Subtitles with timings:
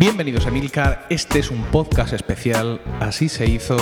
[0.00, 3.76] Bienvenidos a Milcar, este es un podcast especial, así se hizo,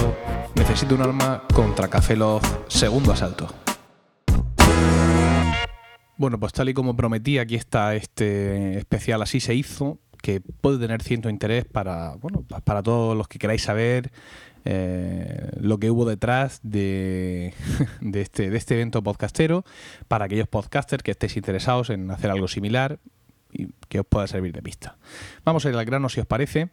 [0.57, 3.47] necesito un arma contra Café Log, segundo asalto.
[6.17, 10.81] Bueno, pues tal y como prometí, aquí está este especial, así se hizo, que puede
[10.81, 14.11] tener cierto interés para, bueno, para todos los que queráis saber
[14.65, 17.55] eh, lo que hubo detrás de,
[18.01, 19.65] de, este, de este evento podcastero,
[20.09, 22.99] para aquellos podcasters que estéis interesados en hacer algo similar
[23.53, 24.97] y que os pueda servir de pista.
[25.45, 26.71] Vamos a ir al grano si os parece,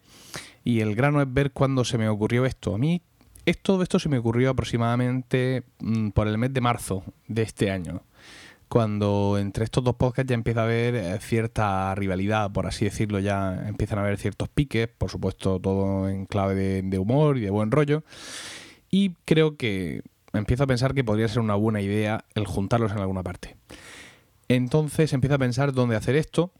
[0.64, 2.74] y el grano es ver cuándo se me ocurrió esto.
[2.74, 3.02] A mí
[3.44, 8.02] esto, esto se me ocurrió aproximadamente mm, por el mes de marzo de este año
[8.68, 13.18] cuando entre estos dos podcasts ya empieza a haber eh, cierta rivalidad, por así decirlo,
[13.20, 17.50] ya empiezan a haber ciertos piques, por supuesto todo en clave de, humor y de
[17.50, 18.02] buen rollo,
[18.90, 22.98] y creo que empiezo a pensar que podría ser una buena idea el juntarlos en
[22.98, 23.56] alguna parte.
[24.48, 26.52] Entonces empiezo a pensar dónde hacer esto,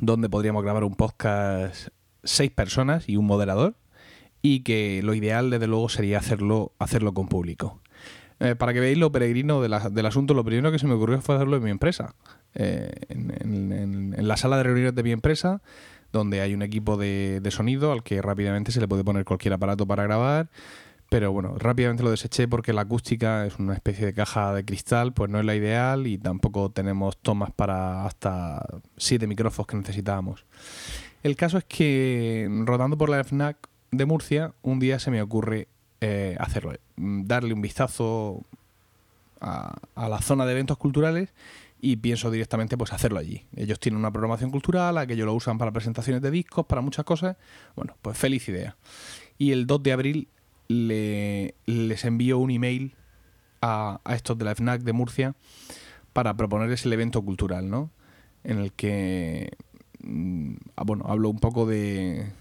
[0.00, 1.88] dónde podríamos grabar un podcast
[2.22, 3.74] seis personas y un moderador,
[4.42, 7.80] y que lo ideal desde luego sería hacerlo, hacerlo con público.
[8.40, 11.34] Eh, para que veáis lo peregrino del asunto, lo primero que se me ocurrió fue
[11.34, 12.14] hacerlo en mi empresa.
[12.54, 15.60] Eh, en, la sala de reuniones de mi empresa,
[16.12, 19.86] donde hay un equipo de, sonido al que rápidamente se le puede poner cualquier aparato
[19.86, 20.48] para grabar.
[21.10, 25.12] Pero bueno, rápidamente lo deseché porque la acústica es una especie de caja de cristal,
[25.12, 28.64] pues no es la ideal y tampoco tenemos tomas para hasta
[28.96, 30.46] siete micrófonos que necesitábamos.
[31.24, 33.56] El caso es que rodando por la FNAC
[33.90, 35.66] de Murcia, un día se me ocurre
[36.00, 38.44] eh, hacerlo, mm, darle un vistazo
[39.40, 41.30] a, la zona de eventos culturales
[41.80, 43.46] y pienso directamente pues hacerlo allí.
[43.56, 47.36] Ellos tienen una programación cultural, aquello lo usan para presentaciones de discos, para muchas cosas.
[47.74, 48.76] Bueno, pues feliz idea.
[49.38, 50.28] Y el 2 de abril
[50.70, 52.94] les envío un email
[53.60, 55.34] a, estos de la FNAC de Murcia
[56.12, 57.90] para proponerles el evento cultural, ¿no?
[58.44, 59.50] En el que
[60.02, 62.32] Mm, ah, bueno, hablo un poco de,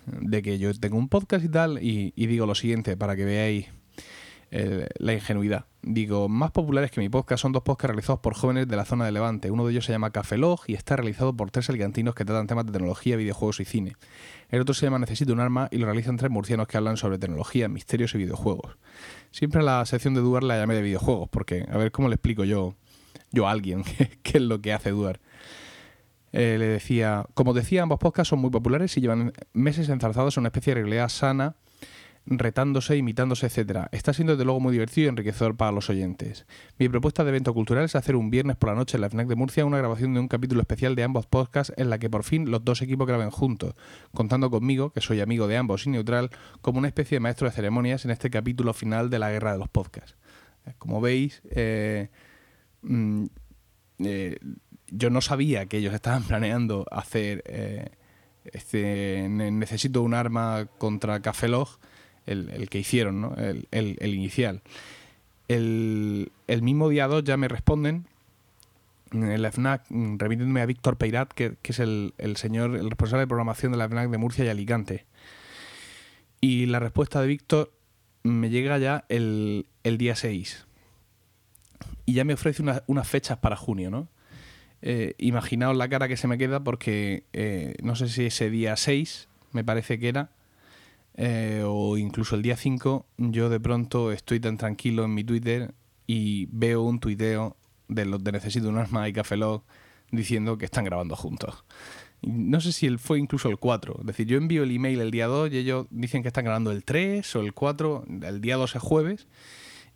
[0.44, 3.68] que yo tengo un podcast y tal, y, digo lo siguiente para que veáis
[4.52, 5.66] la ingenuidad.
[5.82, 9.06] Digo, más populares que mi podcast son dos podcasts realizados por jóvenes de la zona
[9.06, 9.50] de Levante.
[9.50, 12.48] Uno de ellos se llama Café Log y está realizado por tres alicantinos que tratan
[12.48, 13.96] temas de tecnología, videojuegos y cine.
[14.50, 17.18] El otro se llama Necesito un arma y lo realizan tres murcianos que hablan sobre
[17.18, 18.78] tecnología, misterios y videojuegos.
[19.32, 22.16] Siempre a la sección de Duar la llamé de videojuegos, porque a ver cómo le
[22.16, 22.76] explico yo,
[23.32, 23.84] yo a alguien
[24.24, 25.22] qué es lo que hace Duar.
[26.32, 30.42] Eh, le decía, como decía, ambos podcasts son muy populares y llevan meses enzarzados en
[30.42, 31.56] una especie de realidad sana,
[32.26, 33.88] retándose, imitándose, etc.
[33.92, 36.46] Está siendo desde luego muy divertido y enriquecedor para los oyentes.
[36.78, 39.28] Mi propuesta de evento cultural es hacer un viernes por la noche en la FNAC
[39.28, 42.24] de Murcia una grabación de un capítulo especial de ambos podcasts en la que por
[42.24, 43.76] fin los dos equipos graben juntos,
[44.14, 46.30] contando conmigo, que soy amigo de ambos y neutral,
[46.62, 49.60] como una especie de maestro de ceremonias en este capítulo final de la guerra de
[49.60, 50.16] los podcasts.
[50.78, 52.10] Como veis, eh,
[52.82, 53.26] mm,
[54.00, 54.38] eh,
[54.88, 57.90] yo no sabía que ellos estaban planeando hacer eh,
[58.46, 61.48] este necesito un arma contra Café
[62.30, 63.34] el, que hicieron,
[63.72, 64.62] el, inicial.
[65.48, 66.32] El,
[66.62, 68.06] mismo día 2 ya me responden
[69.12, 73.28] en la FNAC remitiéndome a Víctor Peirat, que, que es el, señor, el responsable de
[73.28, 75.06] programación de la FNAC de Murcia y Alicante.
[76.42, 77.72] Y la respuesta de Víctor
[78.24, 80.66] me llega ya el, día 6.
[82.06, 84.08] Y ya me ofrece unas fechas para junio, ¿no?
[84.82, 88.78] Eh, imaginaos la cara que se me queda porque eh, no sé si ese día
[88.78, 90.30] 6, me parece que era,
[91.22, 95.74] eh, o incluso el día 5, yo de pronto estoy tan tranquilo en mi Twitter
[96.08, 97.58] y veo un tuiteo
[97.90, 99.36] de los de Necesito un arma y Café
[100.12, 101.66] diciendo que están grabando juntos.
[102.22, 103.98] No sé si fue incluso el 4.
[104.00, 106.72] Es decir, yo envío el email el día 2 y ellos dicen que están grabando
[106.72, 108.06] el 3 o el 4.
[108.22, 109.28] El día 2 es jueves.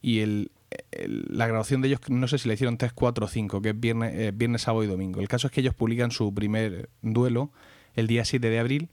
[0.02, 0.52] Y el,
[0.92, 3.80] la grabación de ellos, no sé si le hicieron 3, 4 o 5, que es
[3.80, 5.22] viernes, eh, viernes, sábado y domingo.
[5.22, 7.54] El caso es que ellos publican su primer duelo
[7.96, 8.90] el día 7 de abril.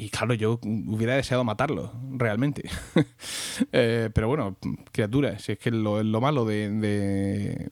[0.00, 2.68] Y claro, yo hubiera deseado matarlo, realmente.
[3.72, 4.56] Eh, pero bueno,
[4.92, 7.70] criaturas, si es que lo, lo malo de,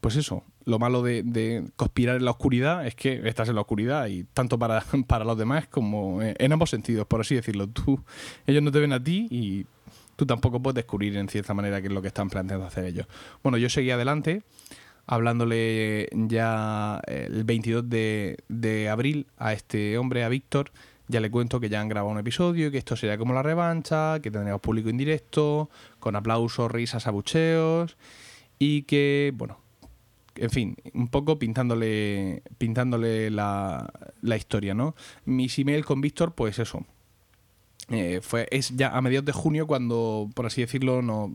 [0.00, 4.08] Pues eso, lo malo de, conspirar en la oscuridad es que estás en la oscuridad
[4.08, 7.68] y tanto para, para los demás como en ambos sentidos, por así decirlo.
[7.68, 8.02] Tú,
[8.46, 9.66] ellos no te ven a ti y
[10.16, 13.06] tú tampoco puedes descubrir en cierta manera qué es lo que están planteando hacer ellos.
[13.44, 14.42] Bueno, yo seguí adelante
[15.08, 20.70] hablándole ya el 22 de, abril a este hombre, a Víctor,
[21.08, 24.20] ya le cuento que ya han grabado un episodio, que esto sería como la revancha,
[24.20, 27.96] que tendríamos público indirecto, con aplausos, risas, abucheos,
[28.58, 29.58] y que, bueno,
[30.36, 33.90] en fin, un poco pintándole, pintándole la,
[34.22, 34.94] la historia, ¿no?
[35.24, 36.84] Mis email con Víctor, pues eso,
[37.90, 41.32] eh, fue, es ya a mediados de junio cuando, por así decirlo, no,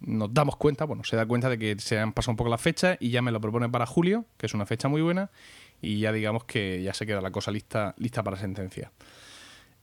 [0.00, 2.58] nos damos cuenta, bueno, se da cuenta de que se han pasado un poco la
[2.58, 5.30] fecha y ya me lo propone para julio, que es una fecha muy buena,
[5.80, 8.92] y ya digamos que ya se queda la cosa lista, lista para sentencia.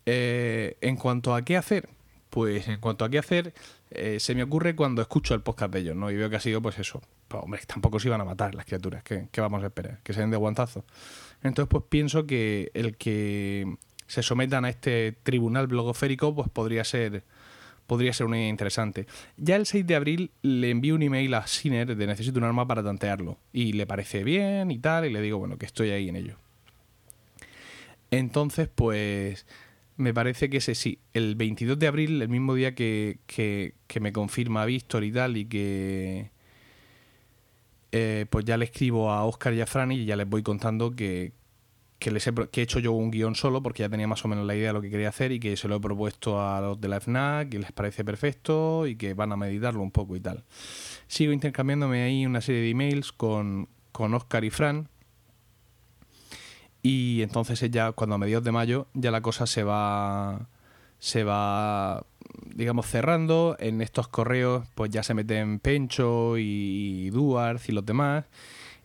[0.05, 1.89] Eh, en cuanto a qué hacer,
[2.29, 3.53] pues en cuanto a qué hacer,
[3.91, 6.11] eh, se me ocurre cuando escucho el podcast de ellos, ¿no?
[6.11, 7.01] Y veo que ha sido, pues eso.
[7.27, 9.03] Pues, hombre, tampoco se iban a matar las criaturas.
[9.03, 9.99] ¿Qué, vamos a esperar?
[10.03, 10.85] Que se den de guantazo.
[11.43, 13.77] Entonces, pues pienso que el que
[14.07, 17.23] se sometan a este tribunal blogosférico, pues podría ser
[17.87, 19.07] podría ser una idea interesante.
[19.37, 22.67] Ya el 6 de abril le envío un email a Sinner de necesito un arma
[22.67, 23.37] para tantearlo.
[23.53, 26.35] Y le parece bien y tal, y le digo, bueno, que estoy ahí en ello.
[28.11, 29.45] Entonces, pues
[29.95, 33.19] me parece que ese sí, el 22 de abril, el mismo día que,
[33.99, 36.29] me confirma Víctor y tal, y que
[37.91, 40.91] eh, pues ya le escribo a Oscar y a Franny y ya les voy contando
[40.91, 41.31] que,
[42.05, 44.45] les he, que he hecho yo un guion solo porque ya tenía más o menos
[44.45, 46.79] la idea de lo que quería hacer y que se lo he propuesto a los
[46.79, 50.19] de la FNAC, que les parece perfecto y que van a meditarlo un poco y
[50.19, 50.43] tal.
[51.07, 54.89] Sigo intercambiándome ahí una serie de emails con, con Oscar y Fran.
[56.83, 60.47] Y entonces ya cuando a mediados de mayo ya la cosa se va
[60.99, 62.05] se va
[62.45, 63.57] digamos cerrando.
[63.59, 68.25] En estos correos pues ya se meten Pencho y Duarte y los demás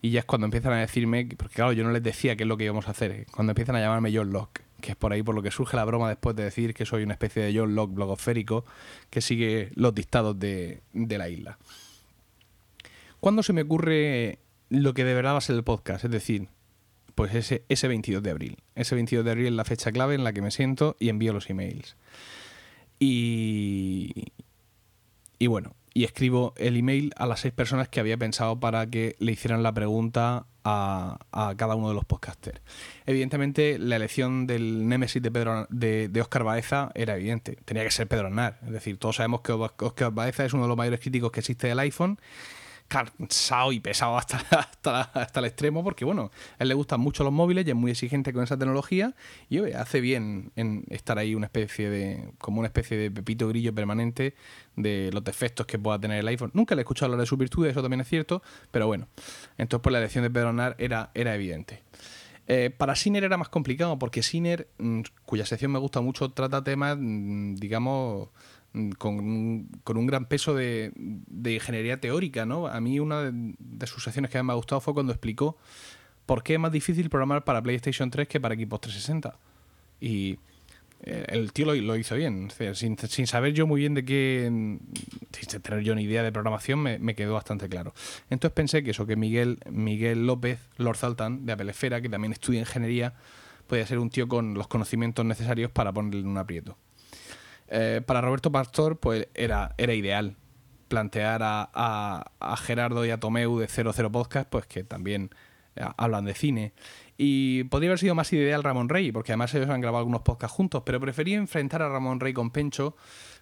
[0.03, 2.47] y ya es cuando empiezan a decirme porque claro yo no les decía qué es
[2.47, 5.23] lo que íbamos a hacer cuando empiezan a llamarme John Locke que es por ahí
[5.23, 7.73] por lo que surge la broma después de decir que soy una especie de John
[7.73, 8.65] Locke blogosférico
[9.09, 11.57] que sigue los dictados de, de la isla
[13.23, 16.03] ¿Cuándo se me ocurre lo que de verdad va a ser el podcast?
[16.03, 16.49] Es decir,
[17.15, 18.57] pues ese, ese 22 de abril.
[18.75, 21.31] Ese 22 de abril es la fecha clave en la que me siento y envío
[21.31, 21.95] los emails.
[22.99, 24.33] Y,
[25.39, 29.15] y bueno, y escribo el email a las seis personas que había pensado para que
[29.19, 31.19] le hicieran la pregunta a,
[31.57, 32.61] cada uno de los podcasters.
[33.05, 37.57] Evidentemente, la elección del Nemesis de, Pedro, de, de, Oscar Baeza era evidente.
[37.65, 38.59] Tenía que ser Pedro Aznar.
[38.65, 41.67] Es decir, todos sabemos que Oscar Baeza es uno de los mayores críticos que existe
[41.67, 42.17] del iPhone
[42.87, 44.37] cansado y pesado hasta,
[45.13, 47.91] hasta, el extremo, porque bueno, a él le gustan mucho los móviles y es muy
[47.91, 49.15] exigente con esa tecnología
[49.49, 53.73] y hace bien en estar ahí una especie de, como una especie de pepito grillo
[53.73, 54.35] permanente
[54.75, 56.51] de los defectos que pueda tener el iPhone.
[56.53, 59.07] Nunca le he escuchado hablar de sus virtudes, eso también es cierto, pero bueno,
[59.57, 61.81] entonces pues la elección de Pedro Anar era, era evidente.
[62.47, 66.63] Eh, para Siner era más complicado porque Siner, mm, cuya sección me gusta mucho, trata
[66.63, 68.29] temas, mm, digamos,
[68.73, 70.91] Mm, con, un gran peso de,
[71.45, 72.67] ingeniería teórica, ¿no?
[72.67, 75.57] A mí una de, sus secciones que más me ha gustado fue cuando explicó
[76.25, 79.37] por qué es más difícil programar para PlayStation 3 que para equipos 360.
[80.01, 80.39] Y
[81.03, 82.49] eh, el tío lo, hizo bien.
[82.73, 87.15] sin, saber yo muy bien de qué, sin tener yo ni idea de programación, me,
[87.15, 87.93] quedó bastante claro.
[88.31, 92.33] Entonces pensé que eso, que Miguel, Miguel López, Lord Zaltan, de Apple Esfera, que también
[92.33, 93.13] estudia ingeniería,
[93.67, 96.75] podía ser un tío con los conocimientos necesarios para ponerle un aprieto.
[97.75, 100.37] Eh, para Roberto Pastor, pues era, era ideal
[100.87, 105.31] plantear a, Gerardo y a Tomeu de 00 Podcast, pues que también
[105.75, 106.73] eh, hablan de cine.
[107.17, 110.55] Y podría haber sido más ideal Ramón Rey, porque además ellos han grabado algunos podcasts
[110.55, 112.95] juntos, pero preferí enfrentar a Ramón Rey con Pencho,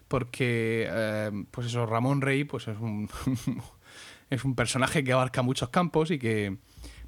[0.08, 3.10] porque, eh, pues eso, Ramón Rey pues es un,
[4.30, 6.56] es un personaje que abarca muchos campos y que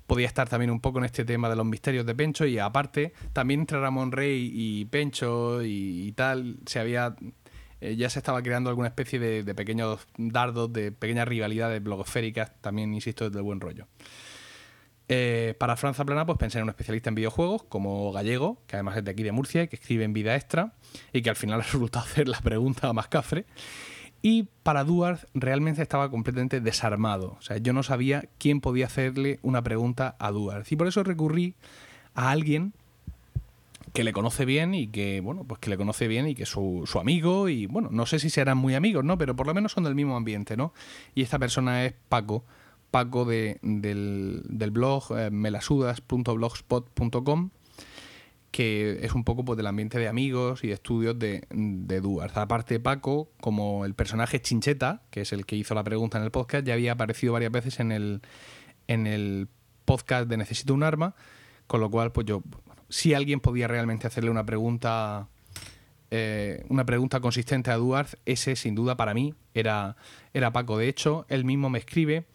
[0.07, 3.13] podía estar también un poco en este tema de los misterios de Pencho y aparte
[3.33, 7.15] también entre Ramón Rey y Pencho y, tal se había
[7.81, 12.93] eh, ya se estaba creando alguna especie de, pequeños dardos de pequeñas rivalidades blogosféricas también
[12.93, 13.87] insisto desde el buen rollo.
[15.09, 18.97] Eh, para Franza Plana pues pensé en un especialista en videojuegos como Gallego que además
[18.97, 20.73] es de aquí de Murcia y que escribe en Vida Extra
[21.11, 23.45] y que al final ha resultado hacer la pregunta más cafre
[24.25, 27.35] y para Duarte realmente estaba completamente desarmado.
[27.37, 30.73] O sea, yo no sabía quién podía hacerle una pregunta a Duarte.
[30.73, 31.55] Y por eso recurrí
[32.15, 32.71] a alguien
[33.91, 36.49] que le conoce bien y que, bueno, pues que le conoce bien y que es
[36.49, 39.17] su, amigo y, bueno, no sé si serán muy amigos, ¿no?
[39.17, 40.73] Pero por lo menos son del mismo ambiente, ¿no?
[41.13, 42.45] Y esta persona es Paco,
[42.91, 47.49] Paco de, del, blog eh, melasudas.blogspot.com
[48.53, 52.39] que es un poco pues, del ambiente de amigos y de estudios de, de Duarte.
[52.39, 56.29] Aparte, Paco, como el personaje Chincheta, que es el que hizo la pregunta en el
[56.29, 58.21] podcast, ya había aparecido varias veces en el,
[58.87, 59.47] en el
[59.85, 61.15] podcast de Necesito un arma,
[61.65, 62.43] con lo cual, pues yo,
[62.89, 65.29] si alguien podía realmente hacerle una pregunta,
[66.11, 69.95] eh, una pregunta consistente a Duarte, ese sin duda para mí era,
[70.31, 70.77] era Paco.
[70.77, 72.27] De hecho, él mismo me escribe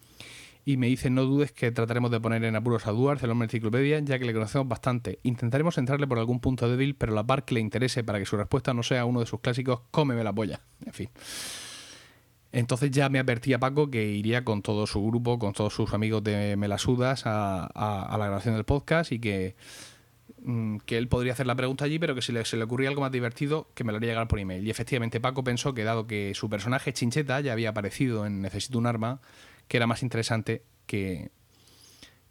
[0.69, 3.47] y me dice no dudes que trataremos de poner en apuros a Duarte, el hombre
[3.47, 5.19] enciclopedia, ya que le conocemos bastante.
[5.23, 8.37] Intentaremos entrarle por algún punto débil, pero la par que le interese para que su
[8.37, 10.61] respuesta no sea uno de sus clásicos, cómeme la polla.
[10.85, 11.09] En fin.
[12.53, 16.23] Entonces ya me advertía Paco que iría con todo su grupo, con todos sus amigos
[16.23, 19.57] de Melasudas a, a, la grabación del podcast y que,
[20.43, 22.91] mm, que él podría hacer la pregunta allí, pero que si le, se le ocurría
[22.91, 24.67] algo más divertido, que me lo haría llegar por email.
[24.67, 28.77] Y efectivamente Paco pensó que dado que su personaje Chincheta ya había aparecido en Necesito
[28.77, 29.23] un arma,
[29.69, 31.31] que era más interesante que,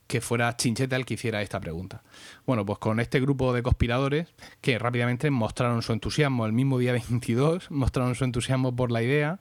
[0.08, 2.04] que fuera Chincheta el que hiciera esta pregunta.
[2.46, 4.28] Bueno, pues con este grupo de conspiradores
[4.62, 9.40] que rápidamente mostraron su entusiasmo, el mismo día 22 mostraron su entusiasmo por la idea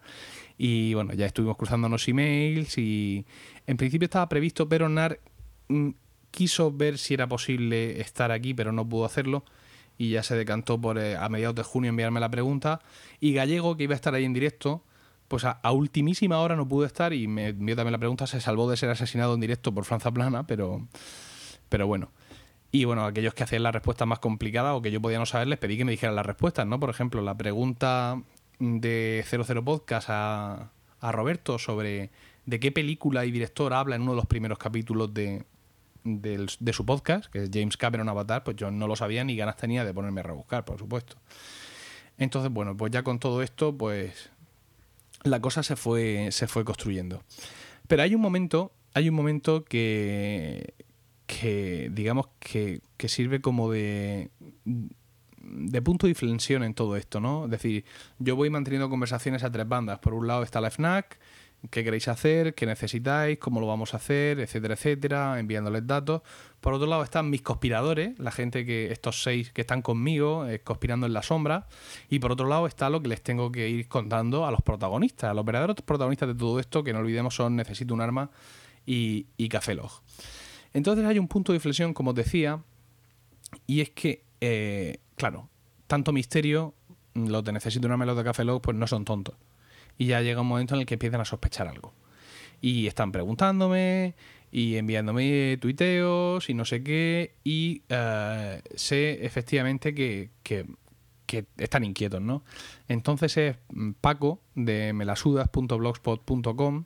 [0.58, 3.26] y bueno, ya estuvimos cruzándonos emails y
[3.66, 5.20] en principio estaba previsto, pero Nar
[5.68, 5.90] mm,
[6.30, 9.44] quiso ver si era posible estar aquí, pero no pudo hacerlo
[9.98, 12.80] y ya se decantó por eh, a mediados de junio enviarme la pregunta
[13.20, 14.82] y Gallego, que iba a estar ahí en directo,
[15.28, 18.70] pues a, ultimísima hora no pudo estar y me envió también la pregunta, se salvó
[18.70, 20.86] de ser asesinado en directo por Franza Plana, pero,
[21.68, 22.10] pero bueno.
[22.72, 25.48] Y bueno, aquellos que hacían la respuesta más complicada o que yo podía no saber,
[25.48, 26.78] les pedí que me dijeran las respuestas, ¿no?
[26.78, 28.20] Por ejemplo, la pregunta
[28.58, 32.10] de 00 Podcast a, a Roberto sobre
[32.44, 35.44] de qué película y director habla en uno de los primeros capítulos de,
[36.04, 39.56] de su podcast, que es James Cameron Avatar, pues yo no lo sabía ni ganas
[39.56, 41.16] tenía de ponerme a rebuscar, por supuesto.
[42.18, 44.30] Entonces, bueno, pues ya con todo esto, pues
[45.22, 47.22] la cosa se fue, se fue construyendo.
[47.88, 50.74] Pero hay un momento, hay un momento que,
[51.26, 54.30] que digamos, que, que sirve como de,
[55.38, 57.44] de punto de inflexión en todo esto, ¿no?
[57.44, 57.84] Es decir,
[58.18, 59.98] yo voy manteniendo conversaciones a tres bandas.
[59.98, 61.18] Por un lado está la FNAC,
[61.70, 66.22] qué queréis hacer, qué necesitáis, cómo lo vamos a hacer, etcétera, etcétera, enviándoles datos.
[66.60, 70.60] Por otro lado están mis conspiradores, la gente que, estos seis que están conmigo, eh,
[70.60, 71.66] conspirando en la sombra.
[72.08, 75.30] Y por otro lado está lo que les tengo que ir contando a los protagonistas,
[75.30, 78.30] a los verdaderos protagonistas de todo esto, que no olvidemos son Necesito un arma
[78.84, 80.02] y, y Café Log.
[80.72, 82.62] Entonces hay un punto de inflexión, como os decía,
[83.66, 85.48] y es que, eh, claro,
[85.86, 86.74] tanto misterio,
[87.14, 89.34] los de Necesito un arma y los de Café Log, pues no son tontos
[89.98, 91.92] y ya llega un momento en el que empiezan a sospechar algo.
[92.60, 94.14] Y están preguntándome
[94.50, 100.66] y enviándome tuiteos y no sé qué y eh, sé efectivamente que, que,
[101.58, 102.44] están inquietos, ¿no?
[102.88, 103.56] Entonces es
[104.00, 106.84] Paco de melasudas.blogspot.com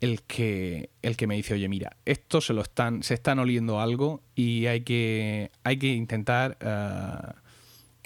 [0.00, 3.80] el que, el que me dice, oye, mira, esto se lo están, se están oliendo
[3.80, 7.32] algo y hay que, hay que intentar, eh,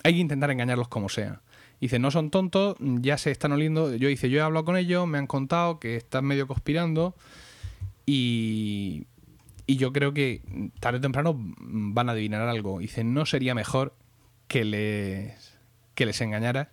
[0.02, 1.43] hay que intentar engañarlos como sea.
[1.83, 3.97] Dice, no son tontos, ya se están oliendo.
[3.97, 7.17] Yo dice, yo he hablado con ellos, me han contado que están medio conspirando
[8.07, 9.09] y,
[9.67, 10.43] y yo creo que
[10.79, 12.79] tarde o temprano van a adivinar algo.
[12.79, 13.97] Dice, no sería mejor
[14.47, 15.59] que les,
[15.97, 16.71] que les engañara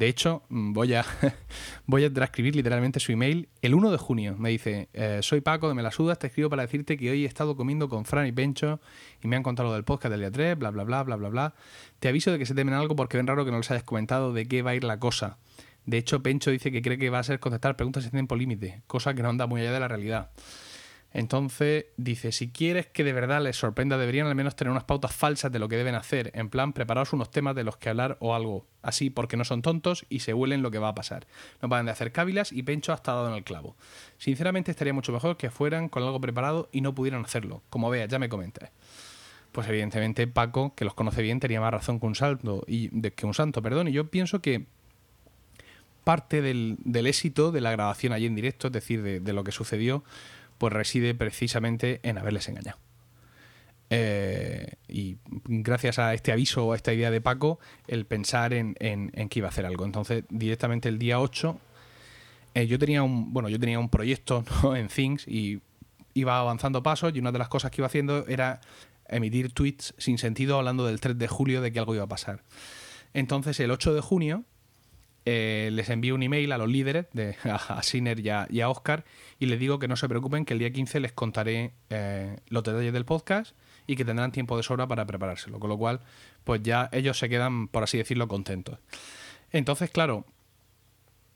[0.00, 1.04] de hecho, mm, voy a,
[1.86, 3.50] voy a transcribir literalmente su email.
[3.60, 6.48] El 1 de junio me dice, eh, soy Paco de Me la Sudas, te escribo
[6.48, 8.80] para decirte que hoy he estado comiendo con Fran y Pencho
[9.22, 11.28] y me han contado lo del podcast del día 3, bla, bla, bla, bla, bla,
[11.28, 11.54] bla.
[11.98, 14.32] Te aviso de que se temen algo porque ven raro que no les hayas comentado
[14.32, 15.36] de qué va a ir la cosa.
[15.84, 18.80] De hecho, Pencho dice que cree que va a ser contestar preguntas en tiempo límite,
[18.86, 20.30] cosa que no anda muy allá de la realidad.
[21.12, 25.12] Entonces dice, si quieres que de verdad les sorprenda, deberían al menos tener unas pautas
[25.12, 28.16] falsas de lo que deben hacer, en plan, preparaos unos temas de los que hablar
[28.20, 31.26] o algo, así porque no son tontos y se huelen lo que va a pasar.
[31.62, 33.76] No van de hacer cávilas y Pencho ha estado en el clavo.
[34.18, 37.62] Sinceramente estaría mucho mejor que fueran con algo preparado y no pudieran hacerlo.
[37.70, 38.70] Como veas, ya me comentas.
[39.50, 43.26] Pues evidentemente Paco, que los conoce bien, tenía más razón que un salto y que
[43.26, 44.66] un santo, perdón, y yo pienso que
[46.04, 50.04] parte del, éxito de la grabación allí en directo, es decir, de lo que sucedió,
[50.60, 52.78] pues reside precisamente en haberles engañado.
[53.88, 58.74] Eh, y gracias a este aviso o a esta idea de Paco, el pensar en,
[58.74, 59.86] que iba a hacer algo.
[59.86, 61.58] Entonces, directamente el día 8,
[62.52, 64.44] eh, yo tenía un, bueno, yo tenía un proyecto
[64.76, 65.62] en Things y
[66.12, 68.60] iba avanzando pasos y una de las cosas que iba haciendo era
[69.08, 72.42] emitir tweets sin sentido hablando del 3 de julio de que algo iba a pasar.
[73.14, 74.44] Entonces, el 8 de junio
[75.26, 79.04] eh, les envío un email a los líderes, de, a, Siner y a, Oscar,
[79.38, 82.62] y les digo que no se preocupen, que el día 15 les contaré eh, los
[82.62, 83.54] detalles del podcast
[83.86, 85.58] y que tendrán tiempo de sobra para preparárselo.
[85.58, 86.00] Con lo cual,
[86.44, 88.78] pues ya ellos se quedan, por así decirlo, contentos.
[89.52, 90.24] Entonces, claro,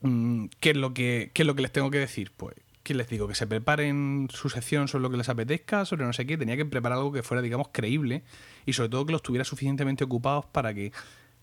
[0.01, 2.31] mm, ¿qué es lo que, qué es lo que les tengo que decir?
[2.35, 3.27] Pues ¿qué les digo?
[3.27, 6.37] Que se preparen su sección sobre lo que les apetezca, sobre no sé qué.
[6.37, 8.23] Tenía que preparar algo que fuera, digamos, creíble
[8.65, 10.91] y sobre todo que los tuviera suficientemente ocupados para que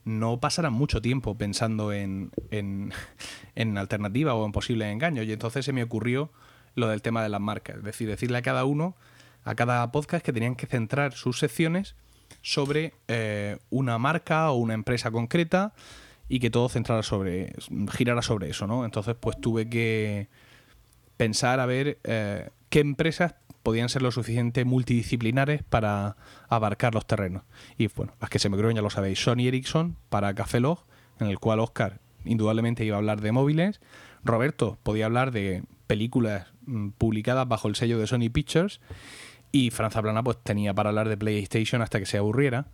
[0.04, 2.92] no pasarán mucho tiempo pensando en, en,
[3.54, 5.26] en alternativa o en posibles engaños.
[5.26, 6.30] Y entonces se me ocurrió
[6.74, 7.76] lo del tema de las marcas.
[7.76, 8.96] Es decir, decirle a cada uno,
[9.44, 11.94] a cada podcast, que tenían que centrar sus secciones
[12.40, 15.74] sobre eh, una marca o una empresa concreta
[16.28, 17.52] y que todo centrara sobre,
[17.92, 18.84] girara sobre eso, ¿no?
[18.84, 20.28] Entonces, pues tuve que
[21.16, 26.16] pensar a ver eh, qué empresas podían ser lo suficiente multidisciplinares para
[26.48, 27.42] abarcar los terrenos.
[27.78, 30.84] Y bueno, las que se me creen ya lo sabéis, Sony Ericsson para Café Log,
[31.20, 33.80] en el cual Oscar indudablemente iba a hablar de móviles,
[34.24, 38.80] Roberto podía hablar de películas mm, publicadas bajo el sello de Sony Pictures
[39.50, 42.68] y Franza Plana pues tenía para hablar de PlayStation hasta que se aburriera.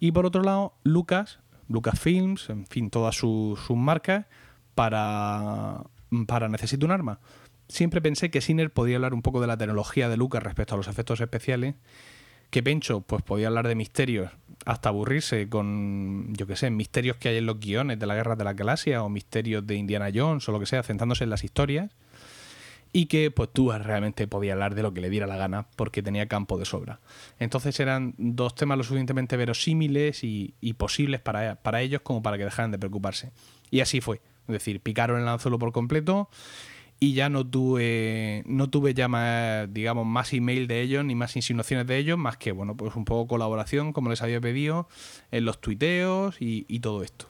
[0.00, 4.26] Y por otro lado, Lucas, Lucas Films, en fin, todas sus, sus marcas
[4.74, 5.84] para,
[6.26, 7.20] para Necesito un arma
[7.68, 10.76] siempre pensé que Sinner podía hablar un poco de la tecnología de Lucas respecto a
[10.76, 11.74] los efectos especiales,
[12.50, 14.30] que Pencho pues podía hablar de misterios
[14.64, 18.36] hasta aburrirse con, yo qué sé, misterios que hay en los guiones de la Guerra
[18.36, 21.44] de la Galaxia o misterios de Indiana Jones o lo que sea, centrándose en las
[21.44, 21.90] historias.
[22.92, 26.00] Y que pues tú realmente podía hablar de lo que le diera la gana porque
[26.00, 27.00] tenía campo de sobra.
[27.40, 32.44] Entonces eran dos temas lo suficientemente verosímiles y, posibles para, para ellos como para que
[32.44, 33.32] dejaran de preocuparse.
[33.72, 34.20] Y así fue.
[34.46, 36.28] Es decir, picaron el anzuelo por completo
[37.00, 41.36] y ya no tuve no tuve ya más digamos más email de ellos ni más
[41.36, 44.88] insinuaciones de ellos más que bueno pues un poco colaboración como les había pedido
[45.30, 47.28] en los tuiteos y, todo esto.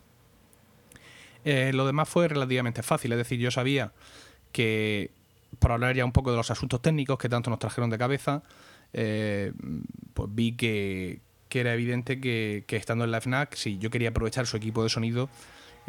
[1.44, 3.92] Eh, lo demás fue relativamente fácil es decir yo sabía
[4.52, 5.11] que
[5.59, 8.42] por hablar ya un poco de los asuntos técnicos que tanto nos trajeron de cabeza
[8.92, 9.52] eh,
[10.14, 14.44] pues vi que, era evidente que, que estando en la FNAC si yo quería aprovechar
[14.44, 15.28] su equipo de sonido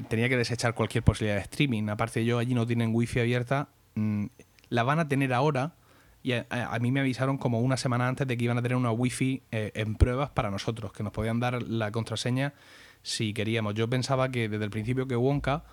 [0.07, 1.89] tenía que desechar cualquier posibilidad de streaming.
[1.89, 3.69] Aparte, yo allí no tienen wifi abierta.
[3.95, 4.25] Mm,
[4.69, 5.73] la van a tener ahora.
[6.23, 6.45] Y a,
[6.81, 9.71] mí me avisaron como una semana antes de que iban a tener una wifi eh,
[9.75, 12.53] en pruebas para nosotros, que nos podían dar la contraseña
[13.03, 13.75] si queríamos.
[13.75, 15.63] Yo pensaba que desde el principio que Wonka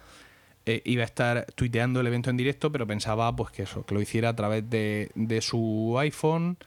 [0.67, 3.95] eh, iba a estar tuiteando el evento en directo, pero pensaba pues que eso, que
[3.95, 5.11] lo hiciera a través de,
[5.41, 6.59] su iPhone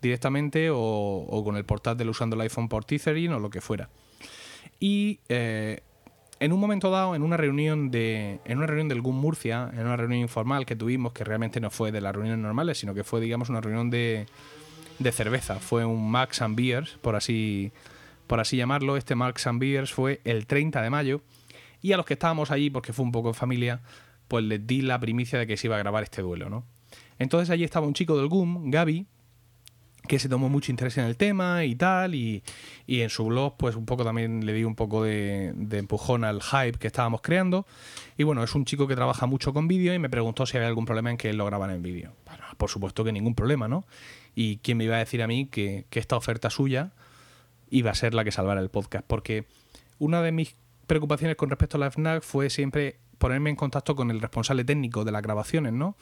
[0.00, 3.88] directamente o, con el portátil usando el iPhone por Tethering o lo que fuera.
[4.78, 5.80] Y eh,
[6.40, 9.80] en un momento dado, en una reunión de, en una reunión del GUM Murcia, en
[9.80, 13.04] una reunión informal que tuvimos, que realmente no fue de las reuniones normales, sino que
[13.04, 14.26] fue, digamos, una reunión de,
[14.98, 15.56] de cerveza.
[15.56, 17.72] Fue un Max and Beers, por así,
[18.26, 18.96] por así llamarlo.
[18.96, 21.20] Este Max and Beers fue el 30 de mayo.
[21.82, 23.82] Y a los que estábamos allí, porque fue un poco en familia,
[24.26, 26.64] pues les di la primicia de que se iba a grabar este duelo, ¿no?
[27.18, 29.06] Entonces allí estaba un chico del GUM, Gaby,
[30.06, 32.42] que se tomó mucho interés en el tema y tal, y,
[32.86, 36.78] en su blog pues un poco también le di un poco de, empujón al hype
[36.78, 37.66] que estábamos creando.
[38.16, 40.68] Y bueno, es un chico que trabaja mucho con vídeo y me preguntó si había
[40.68, 42.12] algún problema en que él lo grabara en vídeo.
[42.56, 43.84] Por supuesto que ningún problema, ¿no?
[44.34, 46.92] Y quién me iba a decir a mí que, que esta oferta suya
[47.70, 49.46] iba a ser la que salvara el podcast, porque
[49.98, 54.10] una de mis preocupaciones con respecto a la FNAC fue siempre ponerme en contacto con
[54.10, 55.96] el responsable técnico de las grabaciones, ¿no?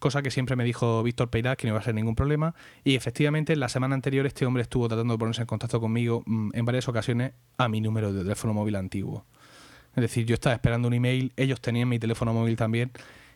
[0.00, 2.56] Cosa que siempre me dijo Víctor Peirás que no iba a ser ningún problema.
[2.82, 6.50] Y efectivamente, la semana anterior este hombre estuvo tratando de ponerse en contacto conmigo mm,
[6.54, 9.24] en varias ocasiones a mi número de teléfono móvil antiguo.
[9.94, 12.90] Es decir, yo estaba esperando un email, ellos tenían mi teléfono móvil también,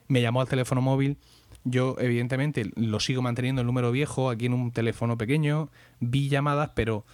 [0.09, 1.19] me llamó al teléfono móvil,
[1.65, 6.71] yo evidentemente lo sigo manteniendo el número viejo aquí en un teléfono pequeño, vi llamadas,
[6.75, 7.05] pero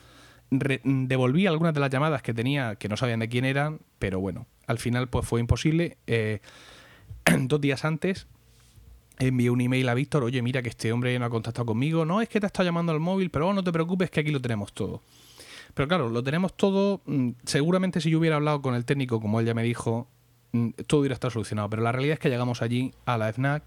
[0.51, 4.47] devolví algunas de las llamadas que tenía que no sabían de quién eran, pero bueno,
[4.67, 5.97] al final pues fue imposible.
[6.07, 6.41] Eh,
[7.41, 8.27] dos días antes
[9.21, 12.21] envié un email a Víctor, oye, mira que este hombre no ha contactado conmigo, no
[12.21, 14.73] es que te está llamando al móvil, pero no te preocupes que aquí lo tenemos
[14.73, 15.03] todo.
[15.75, 19.39] Pero claro, lo tenemos todo, mm, seguramente si yo hubiera hablado con el técnico, como
[19.39, 20.09] él ya me dijo,
[20.53, 23.63] mm, todo hubiera estado solucionado, pero la realidad es que llegamos allí a la FNAC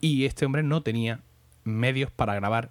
[0.00, 1.20] y este hombre no tenía
[1.64, 2.70] medios para grabar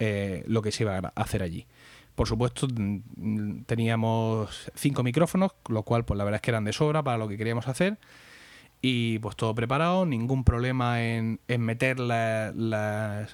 [0.00, 1.66] eh, lo que se iba a hacer allí.
[2.14, 6.72] Por supuesto, mm, teníamos cinco micrófonos, lo cual pues la verdad es que eran de
[6.72, 7.98] sobra para lo que queríamos hacer
[8.86, 13.30] y pues todo preparado, ningún problema en, meter las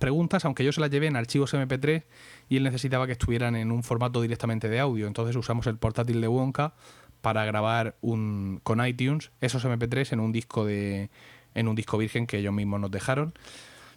[0.00, 2.02] preguntas, aunque yo se las llevé en archivos MP3
[2.48, 5.06] y él necesitaba que estuvieran en un formato directamente de audio.
[5.06, 6.74] Entonces usamos el portátil de Wonka
[7.20, 11.08] para grabar un, con iTunes esos MP3 en un disco de
[11.54, 13.32] en un disco virgen que ellos mismos nos dejaron.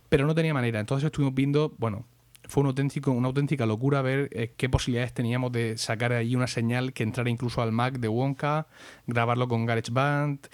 [0.10, 0.80] Pero no tenía manera.
[0.80, 2.06] Entonces estuvimos viendo, bueno,
[2.47, 6.47] fue un auténtico, una auténtica locura ver eh, qué posibilidades teníamos de sacar ahí una
[6.47, 8.67] señal que entrara incluso al Mac de Wonka,
[9.08, 10.47] grabarlo con GarageBand,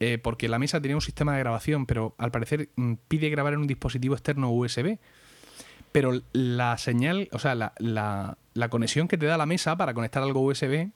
[0.00, 3.54] eh, porque la mesa tenía un sistema de grabación, pero al parecer mm, pide grabar
[3.54, 4.98] en un dispositivo externo USB.
[5.90, 10.22] Pero la señal, o sea, la, la conexión que te da la mesa para conectar
[10.22, 10.90] algo USB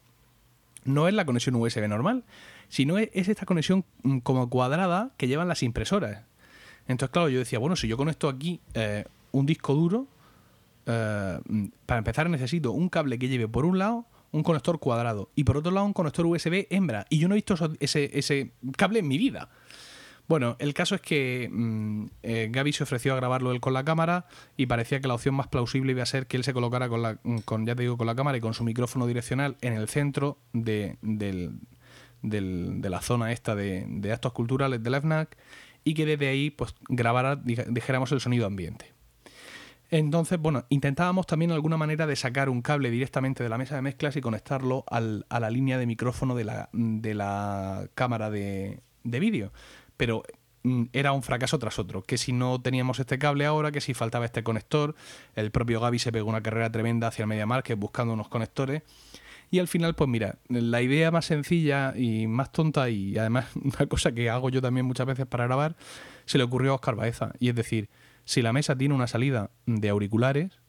[0.85, 2.25] no es la conexión USB normal,
[2.69, 6.25] sino es, esta conexión mm, como cuadrada que llevan las impresoras.
[6.89, 10.07] Entonces, claro, yo decía, bueno, si yo conecto aquí eh, un disco duro,
[10.87, 11.39] eh,
[11.87, 15.59] para empezar necesito un cable que lleve por un lado un conector cuadrado y por
[15.59, 17.07] otro lado un conector USB hembra.
[17.11, 19.49] Y yo no he visto ese, cable en mi vida.
[20.29, 23.85] Bueno, el caso es que mm, eh, Gaby se ofreció a grabarlo él con la
[23.85, 26.89] cámara y parecía que la opción más plausible iba a ser que él se colocara
[26.89, 29.75] con la, mm, ya te digo, con la cámara y con su micrófono direccional en
[29.75, 30.97] el centro de,
[32.23, 35.37] la zona esta de, actos culturales de la FNAC
[35.85, 38.92] y que desde ahí pues grabara, dijéramos, el sonido ambiente.
[39.93, 43.83] Entonces, bueno, intentábamos también alguna manera de sacar un cable directamente de la mesa de
[43.83, 48.81] mezclas y conectarlo al, a la línea de micrófono de la, de la cámara de,
[49.05, 49.53] de vídeo.
[49.99, 50.23] Pero
[50.63, 52.01] mm, era un fracaso tras otro.
[52.05, 54.95] Que si no teníamos este cable ahora, que si faltaba este conector,
[55.35, 58.83] el propio Gaby se pegó una carrera tremenda hacia el Media Market buscando unos conectores.
[59.51, 63.87] Y al final, pues mira, la idea más sencilla y más tonta y además una
[63.91, 65.77] cosa que hago yo también muchas veces para grabar,
[66.25, 67.33] se le ocurrió a Oscar Baeza.
[67.39, 67.91] Y es decir,
[68.25, 70.61] si la mesa tiene una salida de auriculares,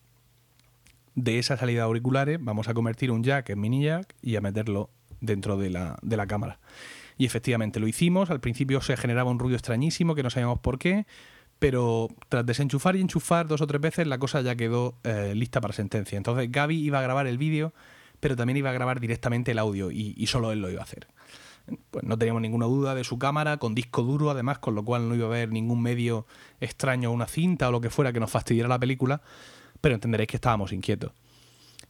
[1.15, 4.41] de esa salida de auriculares vamos a convertir un jack en mini jack y a
[4.41, 4.89] meterlo
[5.21, 6.59] dentro de la, de la cámara.
[7.17, 10.79] Y efectivamente lo hicimos, al principio se generaba un ruido extrañísimo que no sabíamos por
[10.79, 11.05] qué,
[11.59, 15.61] pero tras desenchufar y enchufar dos o tres veces la cosa ya quedó eh, lista
[15.61, 16.17] para sentencia.
[16.17, 17.73] Entonces Gaby iba a grabar el vídeo,
[18.19, 21.07] pero también iba a grabar directamente el audio y, solo él lo iba a hacer.
[21.91, 25.07] Pues no teníamos ninguna duda de su cámara, con disco duro además, con lo cual
[25.07, 26.25] no iba a haber ningún medio
[26.59, 29.21] extraño, una cinta o lo que fuera que nos fastidiara la película,
[29.79, 31.11] pero entenderéis que estábamos inquietos.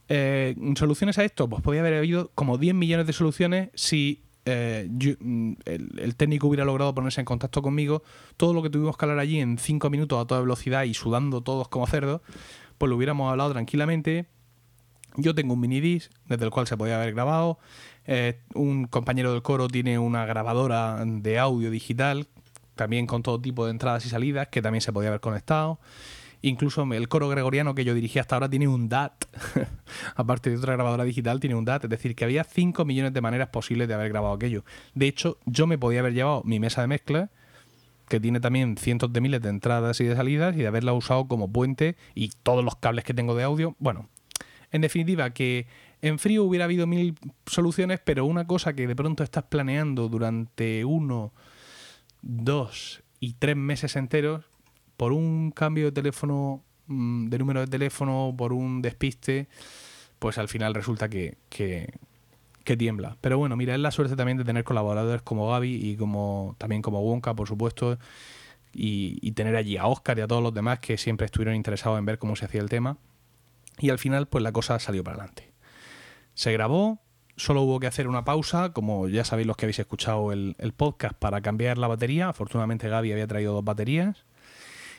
[0.08, 1.48] Eh, ¿Soluciones a esto?
[1.48, 6.64] Pues podía haber habido como 10 millones de soluciones si eh, mm, el, técnico hubiera
[6.64, 8.02] logrado ponerse en contacto conmigo,
[8.36, 11.40] todo lo que tuvimos que hablar allí en 5 minutos a toda velocidad y sudando
[11.42, 12.20] todos como cerdos,
[12.76, 14.26] pues lo hubiéramos hablado tranquilamente.
[15.16, 17.58] Yo tengo un mini disc desde el cual se podía haber grabado.
[18.06, 22.26] Eh, un compañero del coro tiene una grabadora de audio digital,
[22.74, 25.78] también con todo tipo de entradas y salidas, que también se podía haber conectado.
[26.42, 29.24] Incluso el coro gregoriano que yo dirigí hasta ahora tiene un DAT.
[30.14, 31.84] Aparte de otra grabadora digital, tiene un DAT.
[31.84, 34.62] Es decir, que había 5 millones de maneras posibles de haber grabado aquello.
[34.94, 37.30] De hecho, yo me podía haber llevado mi mesa de mezcla,
[38.08, 41.26] que tiene también cientos de miles de entradas y de salidas, y de haberla usado
[41.28, 43.74] como puente y todos los cables que tengo de audio.
[43.78, 44.10] Bueno,
[44.70, 45.66] en definitiva, que
[46.04, 50.84] en frío hubiera habido mil soluciones, pero una cosa que de pronto estás planeando durante
[50.84, 51.32] uno,
[52.20, 54.44] dos y tres meses enteros,
[54.98, 59.48] por un cambio de teléfono, mm, de número de teléfono, por un despiste,
[60.18, 61.88] pues al final resulta que, que,
[62.76, 63.16] tiembla.
[63.22, 66.82] Pero bueno, mira, es la suerte también de tener colaboradores como Gaby y como también
[66.82, 67.98] como Wonka, por supuesto,
[68.74, 71.98] y, y, tener allí a Oscar y a todos los demás que siempre estuvieron interesados
[71.98, 72.98] en ver cómo se hacía el tema.
[73.78, 75.53] Y al final, pues la cosa salió para adelante.
[76.34, 77.00] Se grabó,
[77.36, 80.72] solo hubo que hacer una pausa, como ya sabéis los que habéis escuchado el, el
[80.72, 82.28] podcast, para cambiar la batería.
[82.28, 84.24] Afortunadamente Gaby había traído dos baterías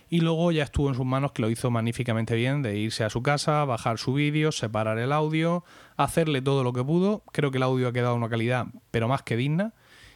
[0.09, 3.09] y luego ya estuvo en sus manos que lo hizo magníficamente bien de irse a
[3.09, 5.63] su casa, bajar su vídeo, separar el audio,
[5.97, 7.23] hacerle todo lo que pudo.
[7.31, 9.73] Creo que el audio ha quedado una calidad pero más que digna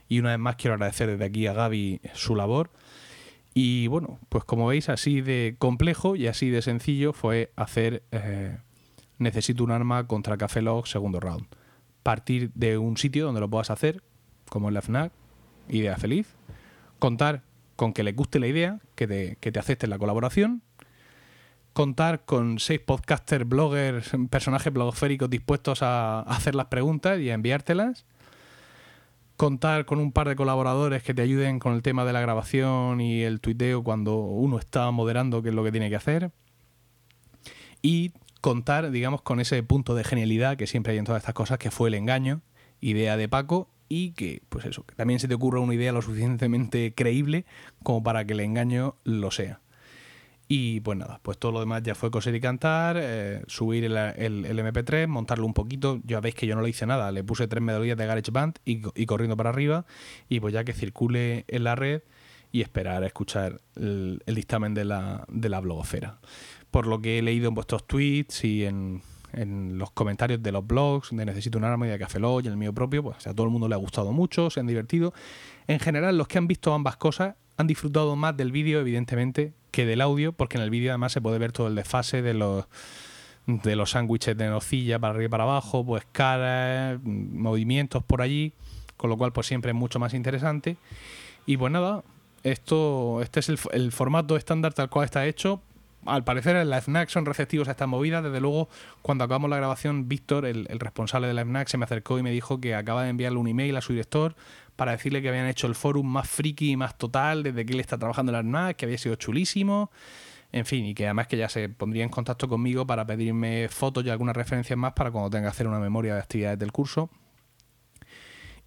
[0.07, 2.71] y una vez más quiero agradecer desde aquí a Gaby su labor.
[3.53, 8.57] Y bueno, pues como veis así de complejo y así de sencillo fue hacer eh,
[9.19, 11.45] Necesito un arma contra Café Log segundo round.
[12.03, 14.01] Partir de un sitio donde lo puedas hacer,
[14.49, 15.11] como en la FNAC,
[15.69, 16.35] idea feliz.
[16.97, 17.43] Contar
[17.75, 20.63] con que les guste la idea, que te, que te acepten la colaboración,
[21.73, 28.05] contar con seis podcasters, bloggers, personajes blogosféricos dispuestos a hacer las preguntas y a enviártelas,
[29.37, 32.99] contar con un par de colaboradores que te ayuden con el tema de la grabación
[32.99, 36.31] y el tuiteo cuando uno está moderando qué es lo que tiene que hacer,
[37.81, 41.57] y contar, digamos, con ese punto de genialidad que siempre hay en todas estas cosas,
[41.57, 42.41] que fue el engaño,
[42.81, 46.01] idea de Paco y que, pues eso, que también se te ocurra una idea lo
[46.01, 47.45] suficientemente creíble
[47.83, 49.61] como para que el engaño lo sea.
[50.51, 53.95] Y pues nada, pues todo lo demás ya fue coser y cantar, eh, subir el,
[53.95, 56.01] MP3, montarlo un poquito.
[56.05, 58.81] Ya veis que yo no le hice nada, le puse tres medallas de GarageBand y,
[58.95, 59.85] y corriendo para arriba.
[60.27, 62.01] Y pues ya que circule en la red
[62.51, 66.19] y esperar a escuchar el, dictamen de la, de la blogosfera.
[66.71, 69.01] Por lo que he leído en vuestros tweets y en
[69.33, 72.47] en los comentarios de los blogs de Necesito un arma y de Café Lock y
[72.47, 75.13] el mío propio, pues a todo el mundo le ha gustado mucho, se han divertido.
[75.67, 79.85] En general, los que han visto ambas cosas han disfrutado más del vídeo, evidentemente, que
[79.85, 82.65] del audio, porque en el vídeo además se puede ver todo el desfase de los
[83.45, 88.53] de los sándwiches de nocilla para arriba y para abajo, pues caras, movimientos por allí,
[88.95, 90.77] con lo cual pues siempre es mucho más interesante.
[91.47, 92.03] Y pues nada,
[92.43, 95.61] esto, este es el, formato estándar tal cual está hecho,
[96.05, 98.23] al parecer en la son receptivos a estas movidas.
[98.23, 98.69] Desde luego,
[99.01, 102.31] cuando acabamos la grabación, Víctor, el, responsable de la FNAC, se me acercó y me
[102.31, 104.35] dijo que acaba de enviarle un email a su director
[104.75, 107.79] para decirle que habían hecho el forum más friki y más total desde que él
[107.79, 109.91] está trabajando en la FNAC, que había sido chulísimo.
[110.51, 114.03] En fin, y que además que ya se pondría en contacto conmigo para pedirme fotos
[114.05, 117.09] y algunas referencias más para cuando tenga que hacer una memoria de actividades del curso.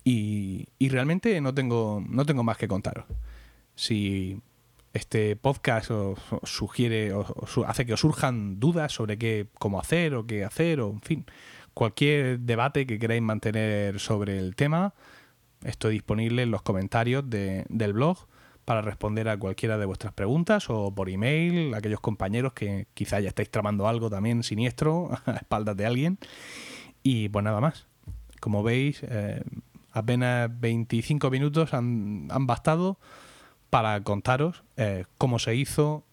[0.05, 3.07] Y, y realmente no tengo, no tengo más que contaros.
[3.75, 4.41] Si
[4.93, 7.25] este podcast os, sugiere o,
[7.67, 11.27] hace que os surjan dudas sobre qué cómo hacer o qué hacer o en fin
[11.73, 14.93] cualquier debate que queráis mantener sobre el tema
[15.65, 18.19] estoy disponible en los comentarios del blog
[18.65, 23.29] para responder a cualquiera de vuestras preguntas o por email aquellos compañeros que quizá ya
[23.29, 26.19] estáis tramando algo también siniestro a espaldas de alguien.
[27.03, 27.87] Y pues nada más.
[28.41, 29.43] Como veis eh,
[29.93, 32.99] apenas 25 minutos han, han bastado
[33.73, 36.05] para contaros eh, cómo se hizo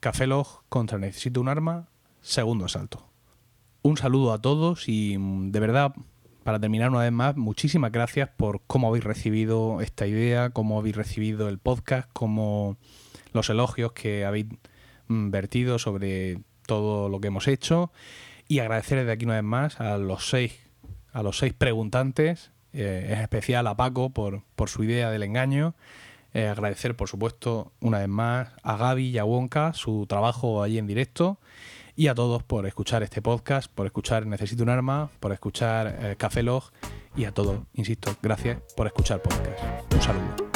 [0.00, 1.86] Café Log contra Necesito un arma,
[2.20, 3.06] segundo asalto.
[3.82, 5.94] Un saludo a todos y mm, de verdad
[6.42, 10.96] para terminar una vez más, muchísimas gracias por cómo habéis recibido esta idea, cómo habéis
[10.96, 12.76] recibido el podcast, cómo
[13.32, 14.46] los elogios que habéis
[15.06, 17.92] mm, vertido sobre todo lo que hemos hecho
[18.48, 20.58] y agradecer desde aquí una vez más a los seis,
[21.12, 25.76] a los seis preguntantes, eh, en especial a Paco por, por su idea del engaño.
[26.36, 30.76] Eh, agradecer, por supuesto, una vez más a Gaby y a Wonka su trabajo allí
[30.76, 31.38] en directo
[31.96, 36.16] y a todos por escuchar este podcast, por escuchar Necesito un arma, por escuchar eh,
[36.18, 36.64] Café Log
[37.16, 39.94] y a todos, insisto, gracias por escuchar podcast.
[39.94, 40.55] Un saludo.